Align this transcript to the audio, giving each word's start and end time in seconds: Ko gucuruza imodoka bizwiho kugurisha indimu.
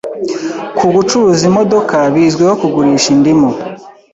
Ko 0.77 0.85
gucuruza 0.95 1.43
imodoka 1.49 1.95
bizwiho 2.13 2.53
kugurisha 2.61 3.07
indimu. 3.15 3.49